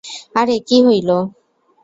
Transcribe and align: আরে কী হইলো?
আরে 0.35 0.55
কী 0.67 0.77
হইলো? 0.85 1.17